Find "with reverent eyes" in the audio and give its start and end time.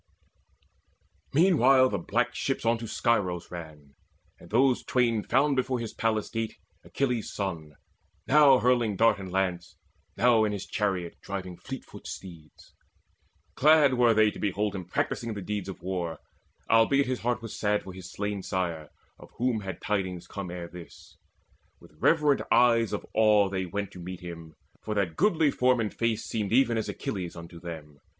21.79-22.91